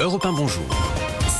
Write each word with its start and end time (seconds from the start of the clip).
Europe 0.00 0.24
1 0.26 0.32
Bonjour. 0.32 0.62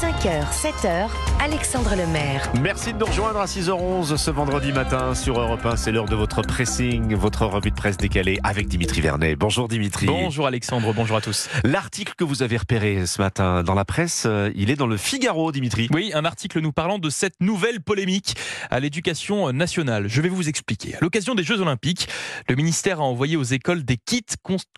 5h, 0.01 0.45
7h, 0.51 1.28
Alexandre 1.41 1.95
Lemaire. 1.95 2.53
Merci 2.61 2.93
de 2.93 2.99
nous 2.99 3.07
rejoindre 3.07 3.39
à 3.39 3.47
6h11 3.47 4.17
ce 4.17 4.31
vendredi 4.33 4.73
matin 4.73 5.15
sur 5.15 5.39
Europe 5.39 5.65
1. 5.65 5.77
C'est 5.77 5.93
l'heure 5.93 6.07
de 6.07 6.17
votre 6.17 6.43
pressing, 6.43 7.15
votre 7.15 7.47
revue 7.47 7.71
de 7.71 7.77
presse 7.77 7.97
décalée 7.97 8.41
avec 8.43 8.67
Dimitri 8.67 9.01
Vernet. 9.01 9.37
Bonjour 9.37 9.69
Dimitri. 9.69 10.07
Bonjour 10.07 10.49
Alexandre, 10.49 10.93
bonjour 10.93 11.17
à 11.17 11.21
tous. 11.21 11.49
L'article 11.63 12.15
que 12.17 12.25
vous 12.25 12.43
avez 12.43 12.57
repéré 12.57 13.07
ce 13.07 13.23
matin 13.23 13.63
dans 13.63 13.75
la 13.75 13.85
presse, 13.85 14.25
euh, 14.27 14.51
il 14.57 14.69
est 14.69 14.75
dans 14.75 14.89
le 14.89 14.97
Figaro, 14.97 15.53
Dimitri. 15.53 15.89
Oui, 15.93 16.11
un 16.13 16.25
article 16.25 16.59
nous 16.61 16.73
parlant 16.73 16.99
de 16.99 17.09
cette 17.09 17.41
nouvelle 17.41 17.81
polémique 17.81 18.35
à 18.71 18.81
l'éducation 18.81 19.53
nationale. 19.53 20.09
Je 20.09 20.21
vais 20.21 20.29
vous 20.29 20.49
expliquer. 20.49 20.97
À 20.97 20.99
l'occasion 21.03 21.37
des 21.37 21.45
Jeux 21.45 21.61
Olympiques, 21.61 22.09
le 22.49 22.57
ministère 22.57 23.01
a 23.01 23.05
envoyé 23.05 23.37
aux 23.37 23.45
écoles 23.45 23.85
des 23.85 23.97
kits 23.97 24.25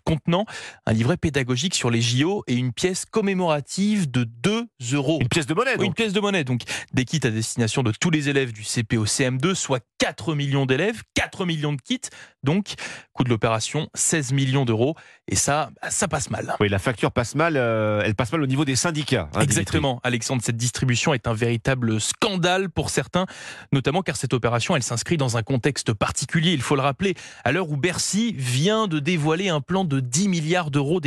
contenant 0.05 0.45
un 0.85 0.93
livret 0.93 1.17
pédagogique 1.17 1.73
sur 1.73 1.89
les 1.89 2.01
JO 2.01 2.43
et 2.45 2.53
une 2.53 2.71
pièce 2.71 3.05
commémorative 3.05 4.11
de 4.11 4.25
2 4.25 4.67
euros. 4.93 5.17
Une 5.21 5.27
pièce 5.27 5.47
de 5.47 5.55
monnaie, 5.55 5.71
donc. 5.71 5.81
Oui, 5.81 5.87
une 5.87 5.93
pièce 5.95 6.13
de 6.13 6.19
monnaie. 6.19 6.43
Donc, 6.43 6.50
des 6.93 7.05
kits 7.05 7.19
à 7.23 7.29
destination 7.29 7.83
de 7.83 7.91
tous 7.91 8.09
les 8.09 8.29
élèves 8.29 8.51
du 8.53 8.63
CP 8.63 8.97
au 8.97 9.05
CM2, 9.05 9.55
soit 9.55 9.83
4 9.99 10.35
millions 10.35 10.65
d'élèves, 10.65 11.01
4 11.13 11.45
millions 11.45 11.73
de 11.73 11.81
kits. 11.81 11.99
Donc, 12.43 12.73
coût 13.13 13.23
de 13.23 13.29
l'opération, 13.29 13.87
16 13.93 14.33
millions 14.33 14.65
d'euros. 14.65 14.95
Et 15.27 15.35
ça, 15.35 15.69
bah, 15.81 15.89
ça 15.91 16.07
passe 16.07 16.29
mal. 16.29 16.55
Oui, 16.59 16.69
la 16.69 16.79
facture 16.79 17.11
passe 17.11 17.35
mal. 17.35 17.55
euh, 17.55 18.01
elle 18.03 18.15
passe 18.15 18.31
mal 18.31 18.41
au 18.41 18.47
niveau 18.47 18.65
des 18.65 18.75
syndicats. 18.75 19.29
hein, 19.33 19.41
Exactement, 19.41 19.99
Alexandre. 20.03 20.41
Cette 20.43 20.57
distribution 20.57 21.13
est 21.13 21.27
un 21.27 21.33
véritable 21.33 22.01
scandale 22.01 22.69
pour 22.69 22.89
certains, 22.89 23.25
notamment 23.71 24.01
car 24.01 24.15
cette 24.15 24.33
opération, 24.33 24.75
elle 24.75 24.83
s'inscrit 24.83 25.17
dans 25.17 25.37
un 25.37 25.43
contexte 25.43 25.93
particulier. 25.93 26.51
Il 26.53 26.61
faut 26.61 26.75
le 26.75 26.81
rappeler. 26.81 27.13
À 27.43 27.51
l'heure 27.51 27.69
où 27.69 27.77
Bercy 27.77 28.33
vient 28.35 28.87
de 28.87 28.99
dévoiler 28.99 29.49
un 29.49 29.61
plan 29.61 29.85
de 29.85 29.99
10 29.99 30.27
milliards 30.27 30.71
d'euros. 30.71 30.99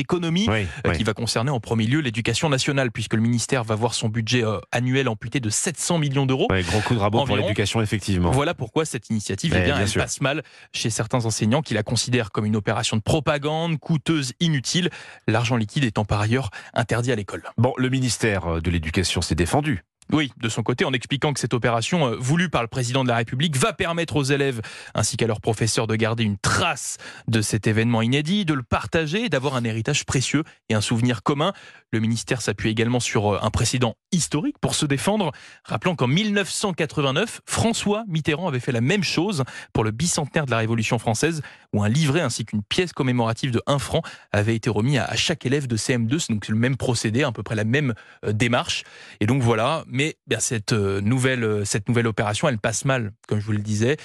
Oui, 0.48 0.66
euh, 0.86 0.90
oui. 0.90 0.96
qui 0.96 1.04
va 1.04 1.14
concerner 1.14 1.50
en 1.50 1.60
premier 1.60 1.86
lieu 1.86 2.00
l'éducation 2.00 2.48
nationale, 2.48 2.92
puisque 2.92 3.14
le 3.14 3.20
ministère 3.20 3.64
va 3.64 3.74
voir 3.74 3.94
son 3.94 4.08
budget 4.08 4.44
euh, 4.44 4.58
annuel 4.72 5.08
amputé 5.08 5.33
de 5.40 5.50
700 5.50 5.98
millions 5.98 6.26
d'euros. 6.26 6.46
Ouais, 6.50 6.62
gros 6.62 6.80
coup 6.80 6.94
de 6.94 6.98
rabot 6.98 7.24
pour 7.24 7.36
l'éducation, 7.36 7.80
effectivement. 7.80 8.30
Voilà 8.30 8.54
pourquoi 8.54 8.84
cette 8.84 9.10
initiative, 9.10 9.52
Mais 9.52 9.60
eh 9.60 9.64
bien, 9.64 9.74
bien 9.74 9.82
elle 9.82 9.88
sûr. 9.88 10.02
passe 10.02 10.20
mal 10.20 10.42
chez 10.72 10.90
certains 10.90 11.24
enseignants 11.24 11.62
qui 11.62 11.74
la 11.74 11.82
considèrent 11.82 12.30
comme 12.30 12.44
une 12.44 12.56
opération 12.56 12.96
de 12.96 13.02
propagande, 13.02 13.78
coûteuse, 13.78 14.32
inutile, 14.40 14.90
l'argent 15.28 15.56
liquide 15.56 15.84
étant 15.84 16.04
par 16.04 16.20
ailleurs 16.20 16.50
interdit 16.74 17.12
à 17.12 17.16
l'école. 17.16 17.42
Bon, 17.58 17.72
le 17.76 17.88
ministère 17.88 18.60
de 18.60 18.70
l'Éducation 18.70 19.22
s'est 19.22 19.34
défendu. 19.34 19.84
Oui, 20.12 20.32
de 20.36 20.48
son 20.48 20.62
côté, 20.62 20.84
en 20.84 20.92
expliquant 20.92 21.32
que 21.32 21.40
cette 21.40 21.54
opération, 21.54 22.08
euh, 22.08 22.16
voulue 22.18 22.50
par 22.50 22.62
le 22.62 22.68
président 22.68 23.04
de 23.04 23.08
la 23.08 23.16
République, 23.16 23.56
va 23.56 23.72
permettre 23.72 24.16
aux 24.16 24.22
élèves 24.22 24.60
ainsi 24.94 25.16
qu'à 25.16 25.26
leurs 25.26 25.40
professeurs 25.40 25.86
de 25.86 25.96
garder 25.96 26.24
une 26.24 26.38
trace 26.38 26.98
de 27.26 27.40
cet 27.40 27.66
événement 27.66 28.02
inédit, 28.02 28.44
de 28.44 28.54
le 28.54 28.62
partager, 28.62 29.24
et 29.24 29.28
d'avoir 29.28 29.56
un 29.56 29.64
héritage 29.64 30.04
précieux 30.04 30.44
et 30.68 30.74
un 30.74 30.80
souvenir 30.80 31.22
commun. 31.22 31.52
Le 31.90 32.00
ministère 32.00 32.42
s'appuie 32.42 32.70
également 32.70 33.00
sur 33.00 33.34
euh, 33.34 33.38
un 33.42 33.50
précédent 33.50 33.96
historique 34.12 34.58
pour 34.60 34.74
se 34.74 34.86
défendre, 34.86 35.32
rappelant 35.64 35.96
qu'en 35.96 36.06
1989, 36.06 37.40
François 37.46 38.04
Mitterrand 38.06 38.48
avait 38.48 38.60
fait 38.60 38.72
la 38.72 38.80
même 38.80 39.02
chose 39.02 39.42
pour 39.72 39.84
le 39.84 39.90
bicentenaire 39.90 40.46
de 40.46 40.50
la 40.50 40.58
Révolution 40.58 40.98
française, 40.98 41.42
où 41.72 41.82
un 41.82 41.88
livret 41.88 42.20
ainsi 42.20 42.44
qu'une 42.44 42.62
pièce 42.62 42.92
commémorative 42.92 43.50
de 43.50 43.62
1 43.66 43.78
franc 43.78 44.02
avait 44.32 44.54
été 44.54 44.70
remis 44.70 44.98
à 44.98 45.16
chaque 45.16 45.46
élève 45.46 45.66
de 45.66 45.76
CM2. 45.76 46.18
C'est 46.18 46.48
le 46.48 46.56
même 46.56 46.76
procédé, 46.76 47.22
à 47.22 47.32
peu 47.32 47.42
près 47.42 47.54
la 47.54 47.64
même 47.64 47.94
euh, 48.24 48.32
démarche. 48.32 48.84
Et 49.20 49.26
donc 49.26 49.42
voilà, 49.42 49.84
mais 49.94 50.16
cette, 50.40 50.72
euh, 50.72 51.00
nouvelle, 51.00 51.44
euh, 51.44 51.64
cette 51.64 51.88
nouvelle 51.88 52.08
opération, 52.08 52.48
elle 52.48 52.58
passe 52.58 52.84
mal, 52.84 53.12
comme 53.28 53.38
je 53.38 53.46
vous 53.46 53.52
le 53.52 53.58
disais. 53.58 53.96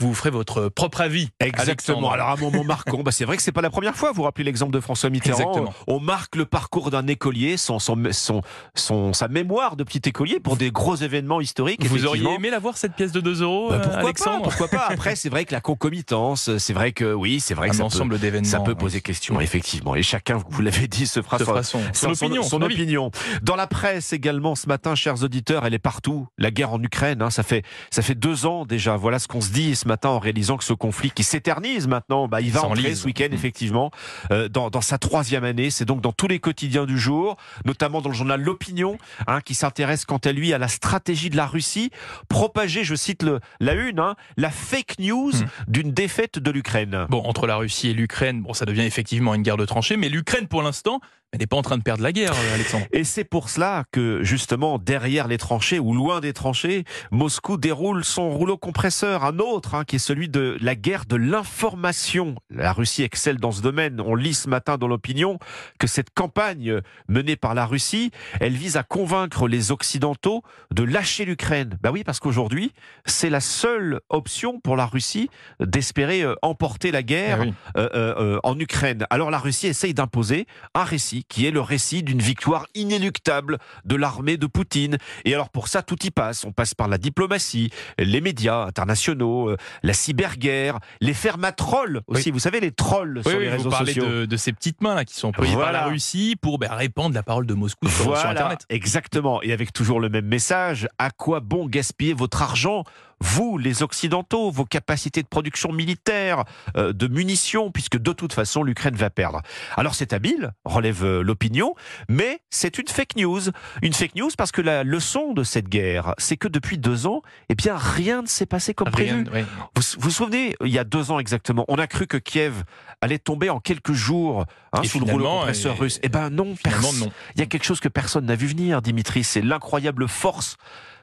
Vous 0.00 0.14
ferez 0.14 0.30
votre 0.30 0.68
propre 0.68 1.00
avis. 1.02 1.28
Exactement. 1.40 1.98
Alexandre. 1.98 2.12
Alors, 2.12 2.28
un 2.30 2.36
moment 2.36 2.64
marquant, 2.64 3.02
bah, 3.02 3.12
c'est 3.12 3.24
vrai 3.24 3.36
que 3.36 3.42
c'est 3.42 3.52
pas 3.52 3.60
la 3.62 3.70
première 3.70 3.94
fois. 3.96 4.12
Vous 4.12 4.22
rappelez 4.22 4.44
l'exemple 4.44 4.72
de 4.72 4.80
François 4.80 5.10
Mitterrand. 5.10 5.38
Exactement. 5.38 5.74
On 5.86 6.00
marque 6.00 6.36
le 6.36 6.44
parcours 6.46 6.90
d'un 6.90 7.06
écolier, 7.06 7.56
son, 7.56 7.78
son, 7.78 7.96
son, 8.12 8.42
son- 8.74 9.12
sa 9.12 9.28
mémoire 9.28 9.76
de 9.76 9.84
petit 9.84 10.02
écolier 10.08 10.40
pour 10.40 10.56
des 10.56 10.70
gros 10.70 10.96
événements 10.96 11.40
historiques. 11.40 11.84
Vous 11.86 12.06
auriez 12.06 12.28
aimé 12.34 12.50
la 12.50 12.58
voir, 12.58 12.76
cette 12.76 12.94
pièce 12.94 13.12
de 13.12 13.20
2 13.20 13.42
euros, 13.42 13.68
Bah, 13.70 13.78
pourquoi 13.80 14.00
Alexandre 14.00 14.38
pas 14.38 14.44
Pourquoi 14.48 14.68
pas 14.68 14.86
Après, 14.88 15.16
c'est 15.16 15.28
vrai 15.28 15.44
que 15.44 15.52
la 15.52 15.60
concomitance, 15.60 16.56
c'est 16.58 16.72
vrai 16.72 16.92
que 16.92 17.12
oui, 17.12 17.40
c'est 17.40 17.54
vrai 17.54 17.68
que 17.68 17.74
Un 17.74 17.76
ça 17.76 17.82
peut, 17.82 17.86
ensemble 17.86 18.18
d'événements. 18.18 18.48
ça 18.48 18.60
peut 18.60 18.74
poser 18.74 19.00
question, 19.00 19.40
effectivement. 19.40 19.94
Et 19.94 20.02
chacun, 20.02 20.38
vous 20.48 20.62
l'avez 20.62 20.88
dit, 20.88 21.06
se 21.06 21.20
fera 21.22 21.38
son, 21.38 21.80
son, 21.92 22.10
opinion. 22.10 22.42
son 22.42 22.62
avis. 22.62 22.74
opinion. 22.74 23.10
Dans 23.42 23.56
la 23.56 23.66
presse 23.66 24.12
également 24.12 24.54
ce 24.54 24.66
matin, 24.68 24.94
chers 24.94 25.22
auditeurs, 25.22 25.66
elle 25.66 25.74
est 25.74 25.78
partout. 25.78 26.26
La 26.38 26.50
guerre 26.50 26.72
en 26.72 26.82
Ukraine, 26.82 27.22
hein, 27.22 27.30
ça 27.30 27.42
fait 27.42 27.62
ça 27.90 28.02
fait 28.02 28.14
deux 28.14 28.46
ans 28.46 28.64
déjà. 28.64 28.96
Voilà 28.96 29.18
ce 29.18 29.28
qu'on 29.28 29.40
se 29.40 29.50
dit 29.50 29.74
ce 29.76 29.86
matin 29.90 30.10
en 30.10 30.18
réalisant 30.18 30.56
que 30.56 30.64
ce 30.64 30.72
conflit 30.72 31.10
qui 31.10 31.24
s'éternise 31.24 31.88
maintenant, 31.88 32.28
bah, 32.28 32.40
il 32.40 32.52
va 32.52 32.62
entrer 32.64 32.94
ce 32.94 33.04
week-end 33.06 33.28
effectivement 33.32 33.90
euh, 34.30 34.48
dans, 34.48 34.70
dans 34.70 34.80
sa 34.80 34.98
troisième 34.98 35.44
année. 35.44 35.70
C'est 35.70 35.84
donc 35.84 36.00
dans 36.00 36.12
tous 36.12 36.28
les 36.28 36.38
quotidiens 36.38 36.86
du 36.86 36.98
jour, 36.98 37.36
notamment 37.64 38.00
dans 38.00 38.10
le 38.10 38.14
journal 38.14 38.40
L'Opinion, 38.40 38.98
hein, 39.26 39.40
qui 39.40 39.54
s'intéresse 39.54 40.04
quant 40.04 40.22
à 40.24 40.32
lui 40.32 40.52
à 40.52 40.58
la 40.58 40.68
stratégie 40.68 41.28
de 41.28 41.36
la 41.36 41.46
Russie, 41.46 41.90
propager, 42.28 42.84
je 42.84 42.94
cite 42.94 43.22
le, 43.22 43.40
la 43.58 43.74
une, 43.74 43.98
hein, 43.98 44.14
la 44.36 44.50
fake 44.50 44.98
news 45.00 45.30
Hmm. 45.30 45.46
d'une 45.68 45.92
défaite 45.92 46.38
de 46.38 46.50
l'Ukraine. 46.50 47.06
Bon, 47.08 47.22
entre 47.24 47.46
la 47.46 47.56
Russie 47.56 47.88
et 47.88 47.92
l'Ukraine, 47.94 48.42
bon, 48.42 48.52
ça 48.52 48.64
devient 48.64 48.82
effectivement 48.82 49.34
une 49.34 49.42
guerre 49.42 49.56
de 49.56 49.64
tranchées, 49.64 49.96
mais 49.96 50.08
l'Ukraine, 50.08 50.48
pour 50.48 50.62
l'instant, 50.62 51.00
elle 51.32 51.40
n'est 51.40 51.46
pas 51.46 51.56
en 51.56 51.62
train 51.62 51.78
de 51.78 51.82
perdre 51.82 52.02
la 52.02 52.12
guerre, 52.12 52.32
euh, 52.32 52.54
Alexandre. 52.54 52.86
Et 52.92 53.04
c'est 53.04 53.24
pour 53.24 53.50
cela 53.50 53.84
que, 53.92 54.22
justement, 54.22 54.78
derrière 54.78 55.28
les 55.28 55.38
tranchées 55.38 55.78
ou 55.78 55.94
loin 55.94 56.20
des 56.20 56.32
tranchées, 56.32 56.84
Moscou 57.12 57.56
déroule 57.56 58.04
son 58.04 58.30
rouleau 58.30 58.56
compresseur, 58.58 59.24
un 59.24 59.38
autre, 59.38 59.74
hein, 59.74 59.84
qui 59.84 59.96
est 59.96 60.00
celui 60.00 60.28
de 60.28 60.56
la 60.60 60.74
guerre 60.74 61.04
de 61.06 61.16
l'information. 61.16 62.34
La 62.50 62.72
Russie 62.72 63.02
excelle 63.02 63.38
dans 63.38 63.52
ce 63.52 63.62
domaine. 63.62 64.00
On 64.00 64.14
lit 64.14 64.34
ce 64.34 64.48
matin 64.48 64.76
dans 64.76 64.88
l'opinion 64.88 65.38
que 65.78 65.86
cette 65.86 66.10
campagne 66.10 66.80
menée 67.08 67.36
par 67.36 67.54
la 67.54 67.66
Russie, 67.66 68.10
elle 68.40 68.54
vise 68.54 68.76
à 68.76 68.82
convaincre 68.82 69.46
les 69.46 69.70
Occidentaux 69.70 70.42
de 70.72 70.82
lâcher 70.82 71.24
l'Ukraine. 71.24 71.78
Bah 71.82 71.90
oui, 71.92 72.02
parce 72.02 72.18
qu'aujourd'hui, 72.18 72.72
c'est 73.06 73.30
la 73.30 73.40
seule 73.40 74.00
option 74.08 74.58
pour 74.58 74.76
la 74.76 74.86
Russie 74.86 75.30
d'espérer 75.60 76.22
euh, 76.22 76.34
emporter 76.42 76.90
la 76.90 77.02
guerre 77.02 77.38
Ah 77.40 77.44
oui. 77.44 77.54
euh, 77.76 77.88
euh, 77.94 78.40
en 78.42 78.58
Ukraine. 78.58 79.06
Alors 79.10 79.30
la 79.30 79.38
Russie 79.38 79.66
essaye 79.68 79.94
d'imposer 79.94 80.46
un 80.74 80.84
récit 80.84 81.19
qui 81.28 81.46
est 81.46 81.50
le 81.50 81.60
récit 81.60 82.02
d'une 82.02 82.20
victoire 82.20 82.66
inéluctable 82.74 83.58
de 83.84 83.96
l'armée 83.96 84.36
de 84.36 84.46
Poutine. 84.46 84.98
Et 85.24 85.34
alors 85.34 85.50
pour 85.50 85.68
ça, 85.68 85.82
tout 85.82 85.98
y 86.04 86.10
passe. 86.10 86.44
On 86.44 86.52
passe 86.52 86.74
par 86.74 86.88
la 86.88 86.98
diplomatie, 86.98 87.70
les 87.98 88.20
médias 88.20 88.64
internationaux, 88.66 89.50
euh, 89.50 89.56
la 89.82 89.92
cyberguerre, 89.92 90.78
les 91.00 91.14
fermatrolls 91.14 92.02
aussi. 92.06 92.24
Oui. 92.26 92.32
Vous 92.32 92.38
savez, 92.38 92.60
les 92.60 92.70
trolls 92.72 93.22
Oui, 93.24 93.30
sur 93.30 93.38
oui, 93.38 93.44
les 93.44 93.50
vous 93.50 93.56
réseaux 93.56 93.70
parlez 93.70 93.92
sociaux. 93.94 94.08
de, 94.10 94.24
de 94.26 94.36
ces 94.36 94.52
petites 94.52 94.80
mains 94.80 94.94
là 94.94 95.04
qui 95.04 95.14
sont 95.14 95.28
employées 95.28 95.56
par 95.56 95.72
la 95.72 95.86
Russie 95.86 96.36
pour 96.40 96.58
ben, 96.58 96.72
répandre 96.72 97.14
la 97.14 97.22
parole 97.22 97.46
de 97.46 97.54
Moscou 97.54 97.88
sur, 97.88 98.14
Internet. 98.16 98.60
exactement. 98.68 99.42
Et 99.42 99.52
avec 99.52 99.72
toujours 99.72 100.00
le 100.00 100.08
même 100.08 100.26
message, 100.26 100.88
à 100.98 101.10
quoi 101.10 101.40
bon 101.40 101.66
gaspiller 101.66 102.12
votre 102.14 102.42
argent 102.42 102.84
vous, 103.22 103.58
les 103.58 103.82
Occidentaux, 103.82 104.50
vos 104.50 104.64
capacités 104.64 105.22
de 105.22 105.28
production 105.28 105.72
militaire, 105.72 106.44
euh, 106.76 106.92
de 106.92 107.06
munitions, 107.06 107.70
puisque 107.70 107.98
de 107.98 108.12
toute 108.12 108.32
façon, 108.32 108.62
l'Ukraine 108.62 108.94
va 108.96 109.10
perdre. 109.10 109.42
Alors 109.76 109.94
c'est 109.94 110.12
habile, 110.12 110.52
relève 110.64 111.04
euh, 111.04 111.22
l'opinion, 111.22 111.74
mais 112.08 112.40
c'est 112.50 112.78
une 112.78 112.88
fake 112.88 113.16
news. 113.16 113.40
Une 113.82 113.92
fake 113.92 114.14
news 114.14 114.30
parce 114.38 114.52
que 114.52 114.62
la 114.62 114.84
leçon 114.84 115.32
de 115.32 115.42
cette 115.44 115.68
guerre, 115.68 116.14
c'est 116.18 116.36
que 116.36 116.48
depuis 116.48 116.78
deux 116.78 117.06
ans, 117.06 117.22
eh 117.48 117.54
bien, 117.54 117.76
rien 117.76 118.22
ne 118.22 118.26
s'est 118.26 118.46
passé 118.46 118.72
comme 118.74 118.88
Rien- 118.88 119.24
prévu. 119.24 119.30
ouais. 119.36 119.44
Vous 119.76 119.82
vous 119.98 120.10
souvenez, 120.10 120.54
il 120.64 120.70
y 120.70 120.78
a 120.78 120.84
deux 120.84 121.10
ans 121.10 121.18
exactement, 121.18 121.64
on 121.68 121.76
a 121.78 121.86
cru 121.86 122.06
que 122.06 122.16
Kiev 122.16 122.64
allait 123.02 123.18
tomber 123.18 123.50
en 123.50 123.60
quelques 123.60 123.92
jours 123.92 124.44
hein, 124.72 124.82
sous 124.84 124.98
le 125.00 125.10
rouleau 125.10 125.28
compresseur 125.30 125.78
russe. 125.78 125.98
Eh 126.02 126.08
ben 126.08 126.30
non, 126.30 126.54
non. 127.00 127.10
Il 127.34 127.40
y 127.40 127.42
a 127.42 127.46
quelque 127.46 127.64
chose 127.64 127.80
que 127.80 127.88
personne 127.88 128.26
n'a 128.26 128.34
vu 128.36 128.46
venir, 128.46 128.82
Dimitri, 128.82 129.24
c'est 129.24 129.42
l'incroyable 129.42 130.08
force 130.08 130.56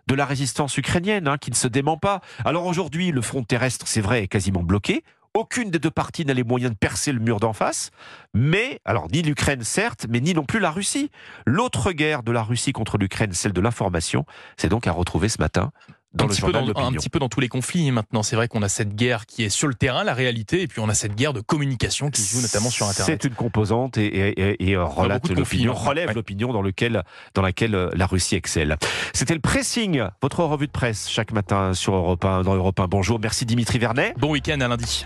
de 0.07 0.15
la 0.15 0.25
résistance 0.25 0.77
ukrainienne 0.77 1.27
hein, 1.27 1.37
qui 1.37 1.51
ne 1.51 1.55
se 1.55 1.67
dément 1.67 1.97
pas. 1.97 2.21
Alors 2.45 2.65
aujourd'hui, 2.65 3.11
le 3.11 3.21
front 3.21 3.43
terrestre, 3.43 3.87
c'est 3.87 4.01
vrai, 4.01 4.23
est 4.23 4.27
quasiment 4.27 4.63
bloqué. 4.63 5.03
Aucune 5.33 5.69
des 5.69 5.77
deux 5.77 5.91
parties 5.91 6.25
n'a 6.25 6.33
les 6.33 6.43
moyens 6.43 6.71
de 6.71 6.77
percer 6.77 7.11
le 7.11 7.19
mur 7.19 7.39
d'en 7.39 7.53
face, 7.53 7.91
mais, 8.33 8.79
alors 8.85 9.07
ni 9.11 9.21
l'Ukraine 9.21 9.63
certes, 9.63 10.07
mais 10.09 10.19
ni 10.19 10.33
non 10.33 10.45
plus 10.45 10.59
la 10.59 10.71
Russie. 10.71 11.11
L'autre 11.45 11.91
guerre 11.91 12.23
de 12.23 12.31
la 12.31 12.41
Russie 12.41 12.71
contre 12.71 12.97
l'Ukraine, 12.97 13.33
celle 13.33 13.53
de 13.53 13.61
l'information, 13.61 14.25
c'est 14.55 14.69
donc 14.69 14.87
à 14.87 14.91
retrouver 14.91 15.29
ce 15.29 15.39
matin 15.39 15.71
dans 16.13 16.25
un, 16.25 16.27
le 16.27 16.33
petit 16.33 16.41
peu 16.41 16.51
dans, 16.51 16.59
un 16.59 16.65
d'opinion. 16.65 16.91
petit 16.93 17.09
peu 17.09 17.19
dans 17.19 17.29
tous 17.29 17.39
les 17.39 17.49
conflits 17.49 17.91
maintenant. 17.91 18.23
C'est 18.23 18.35
vrai 18.35 18.47
qu'on 18.47 18.61
a 18.63 18.69
cette 18.69 18.95
guerre 18.95 19.25
qui 19.25 19.43
est 19.43 19.49
sur 19.49 19.67
le 19.67 19.73
terrain, 19.75 20.03
la 20.03 20.13
réalité, 20.13 20.61
et 20.61 20.67
puis 20.67 20.79
on 20.79 20.89
a 20.89 20.93
cette 20.93 21.15
guerre 21.15 21.33
de 21.33 21.41
communication 21.41 22.09
qui 22.09 22.21
se 22.21 22.33
joue 22.35 22.41
notamment 22.41 22.69
sur 22.69 22.87
Internet. 22.87 23.19
C'est 23.21 23.27
une 23.27 23.35
composante 23.35 23.97
et, 23.97 24.05
et- 24.07 24.39
et- 24.41 24.69
et, 24.69 24.75
euh, 24.75 24.85
relate 24.85 25.29
l'opinion, 25.29 25.73
maintenant. 25.73 25.89
relève 25.89 26.07
Ouais. 26.09 26.13
l'opinion 26.13 26.53
dans, 26.53 26.61
lequel, 26.61 27.03
dans 27.35 27.41
laquelle 27.41 27.75
euh, 27.75 27.89
la 27.93 28.05
Russie 28.07 28.35
excelle. 28.35 28.77
C'était 29.13 29.33
le 29.35 29.41
pressing, 29.41 30.01
votre 30.21 30.43
revue 30.43 30.67
de 30.67 30.71
presse 30.71 31.09
chaque 31.09 31.31
matin 31.33 31.73
sur 31.73 31.93
Europe 31.93 32.23
1, 32.25 32.41
dans 32.43 32.55
Europe 32.55 32.79
1. 32.79 32.87
Bonjour, 32.87 33.19
merci 33.19 33.45
Dimitri 33.45 33.77
Vernet. 33.77 34.13
Bon 34.17 34.31
week-end 34.31 34.59
à 34.61 34.67
lundi. 34.67 34.85